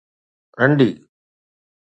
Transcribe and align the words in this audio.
رنڊي 0.59 0.89